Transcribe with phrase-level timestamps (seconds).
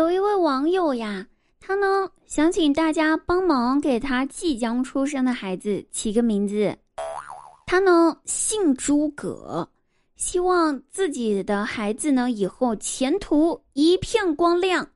[0.00, 1.26] 有一位网友呀，
[1.60, 6.74] 他呢想请大家帮忙给他即将出生的孩子起个名字。
[7.66, 9.68] 他呢姓诸葛，
[10.16, 14.88] 希望自己的孩子呢以后前途一片光亮。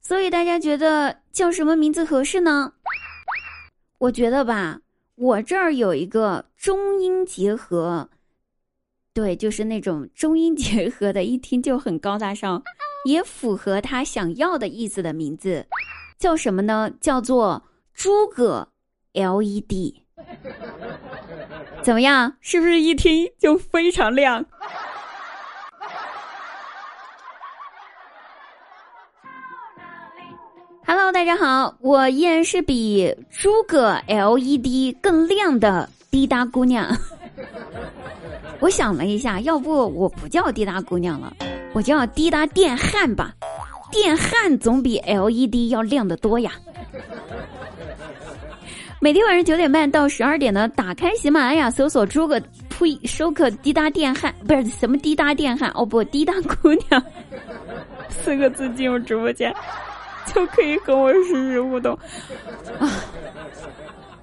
[0.00, 2.72] 所以大家觉得叫什么名字合适呢？
[3.98, 4.80] 我觉得吧，
[5.16, 8.08] 我这儿有一个中英结合。
[9.12, 12.62] 对，就是那种中英结合的，一听就很高大上，
[13.04, 15.66] 也符合他想要的意思的名字，
[16.18, 16.90] 叫什么呢？
[17.00, 17.62] 叫做
[17.94, 18.68] 诸葛
[19.12, 19.94] LED。
[21.82, 22.36] 怎么样？
[22.40, 24.44] 是不是一听就非常亮
[30.86, 36.86] ？Hello，大家好，我依然是比诸葛 LED 更亮的滴答姑娘。
[38.58, 41.34] 我想了一下，要不我不叫滴答姑娘了，
[41.72, 43.32] 我叫滴答电焊吧。
[43.90, 46.52] 电焊总比 LED 要亮得多呀。
[49.00, 57.02] 每天晚上九点半到十二点呢，打开喜马拉雅，搜索“诸葛呸”，收课滴答电焊，不是什么滴答电焊哦，不，滴答姑娘
[58.08, 59.54] 四个字进入直播间，
[60.26, 61.98] 就可以和我实时互动
[62.78, 62.90] 啊。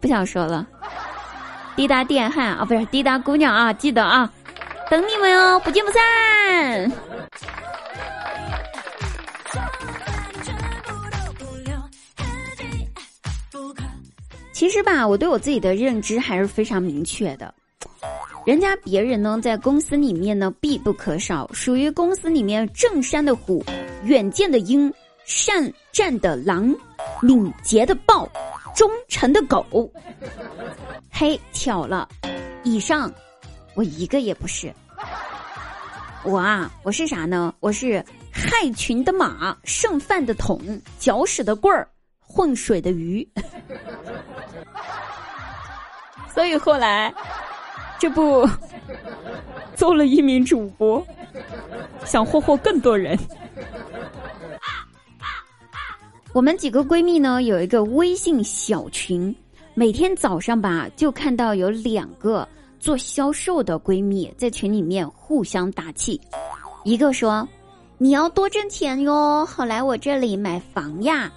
[0.00, 0.66] 不想说了。
[1.76, 4.32] 滴答电焊啊，不是滴答姑娘啊，记得啊，
[4.88, 6.92] 等你们哦，不见不散。
[14.60, 17.54] 其实吧，我对我自己的认知还是非常明确的。
[18.44, 23.64] 人家别人呢，在公司里面呢必不可少，属于公司里面正山的虎，
[24.04, 24.92] 远见的鹰，
[25.24, 26.76] 善战的狼，
[27.22, 28.28] 敏捷的豹，
[28.76, 29.90] 忠诚的狗。
[31.10, 32.06] 嘿，巧了，
[32.62, 33.10] 以上
[33.74, 34.70] 我一个也不是。
[36.22, 37.54] 我啊，我是啥呢？
[37.60, 40.60] 我是害群的马，剩饭的桶，
[40.98, 41.88] 搅屎的棍儿，
[42.20, 43.26] 混水的鱼。
[46.32, 47.12] 所以后来，
[47.98, 48.48] 这不
[49.74, 51.04] 做了一名主播，
[52.04, 53.18] 想霍霍更多人。
[56.32, 59.34] 我们几个闺蜜呢，有一个微信小群。
[59.74, 62.46] 每天早上吧，就看到有两个
[62.78, 66.20] 做销售的闺蜜在群里面互相打气。
[66.84, 67.48] 一个说
[67.98, 71.30] ：“你要多挣钱哟，好来我这里买房呀。”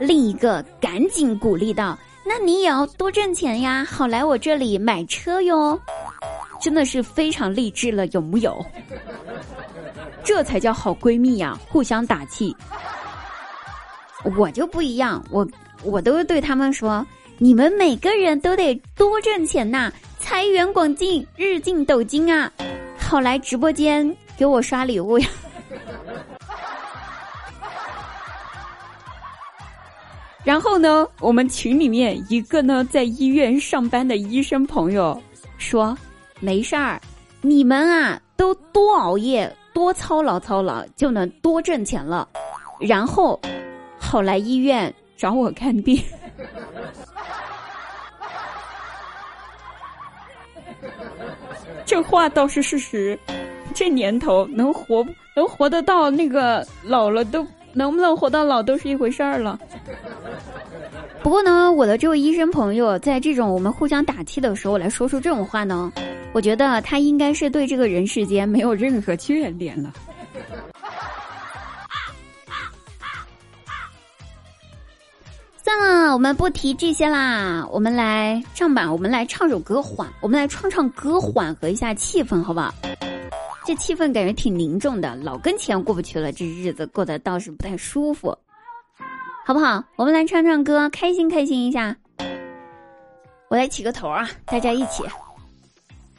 [0.00, 5.80] 另一个赶紧鼓励道：“那你也要多挣钱呀，好来我这里买车哟。”
[6.60, 8.64] 真的是非常励志了，有木有？
[10.22, 12.54] 这才叫好闺蜜呀，互相打气。
[14.36, 15.48] 我就不一样，我
[15.82, 17.06] 我都对他们说。
[17.38, 22.52] 你们每个人都得多挣钱呐，财源广进，日进斗金啊！
[22.98, 25.26] 好来直播间给我刷礼物呀！
[30.42, 35.22] 然后呢，我们群里面一个呢在医院上班的医生朋友
[35.58, 35.96] 说
[36.40, 37.00] ：“没事儿，
[37.42, 42.26] 你们啊都多熬夜，多操劳操劳，就能多挣钱了。”
[42.80, 43.38] 然后，
[43.98, 46.02] 好来医院找我看病。
[51.84, 53.18] 这话倒是事实，
[53.74, 59.58] 这年头能活能活得到那个老了都能不能活到老都是一回事儿了。
[61.22, 65.92] 不过呢，我的这位医生朋友在这种我们互相打气的时候来说出这种话呢，
[66.32, 69.92] 我觉得他应该是对这个人世间没有任何眷恋了。
[75.62, 77.64] 算了，我们不提这些啦。
[77.70, 82.74] 我们来唱吧，我们来唱首歌缓，我们来唱唱歌缓和一下气氛，好不好？
[83.64, 88.36] 这气氛感觉挺凝重的，老跟前过不去了，这日子过得倒是不太舒服，
[89.44, 89.82] 好不好？
[89.96, 91.96] 我们来唱唱歌，开心开心一下。
[93.48, 95.02] 我来起个头啊，大家一起。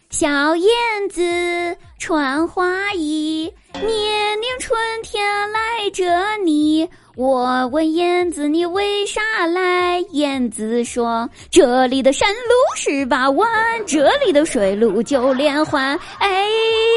[0.10, 0.70] 小燕
[1.10, 6.04] 子穿花衣，年年春天来这
[6.44, 6.90] 里。
[7.16, 10.00] 我问燕子你为啥来？
[10.12, 13.50] 燕子说：这里的山路十八弯，
[13.86, 15.98] 这里的水路九连环。
[16.20, 16.28] 哎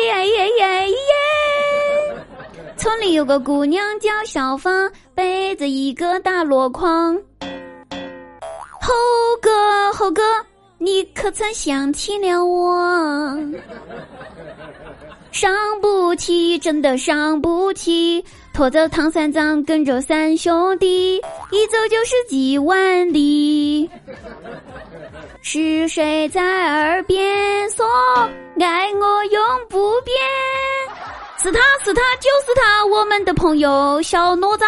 [0.08, 0.96] 呀呀呀耶！
[2.76, 7.16] 村里有个姑娘叫小芳，背着一个大箩筐。
[8.80, 8.92] 猴
[9.40, 10.22] 哥，猴哥，
[10.78, 13.36] 你可曾想起了我？
[15.30, 18.24] 伤不起，真的伤不起。
[18.52, 21.16] 拖着唐三藏，跟着三兄弟，
[21.50, 23.90] 一走就是几万里。
[25.42, 27.84] 是谁在耳边说
[28.60, 30.16] 爱我永不变？
[31.42, 34.64] 是他是他就是他，我们的朋友小哪吒。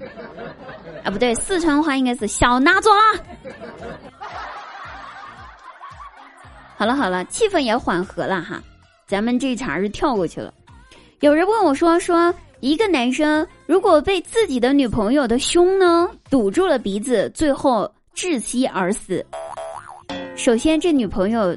[1.04, 2.90] 啊，不对，四川话应该是小哪吒。
[6.76, 8.62] 好了好了，气氛也缓和了哈，
[9.06, 10.52] 咱们这茬儿就跳过去了。
[11.20, 19.24] 有人问我说：“说一个男生如果被自己的女朋友的胸呢堵住了鼻子，最后窒息而死，
[20.36, 21.54] 首先这女朋友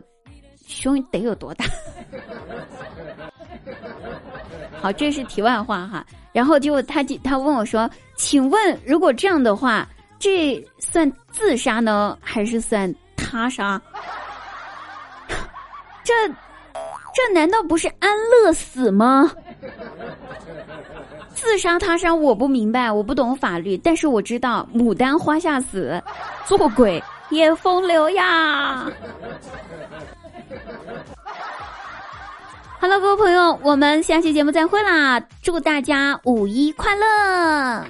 [0.67, 1.63] 胸得有多大？”
[4.83, 6.05] 好，这是题外话哈。
[6.33, 9.87] 然后就他他问我说：“请问，如果这样的话，
[10.19, 13.81] 这算自杀呢，还是算他杀？
[16.03, 16.13] 这
[17.15, 19.31] 这难道不是安乐死吗？
[21.33, 26.03] 自杀他杀我不明白，我不懂法律，但是我知道牡丹花下死，
[26.45, 28.85] 做鬼也风流呀。”
[32.83, 35.17] 好了，各位朋友，我们下期节目再会啦！
[35.41, 37.85] 祝大家五一快乐！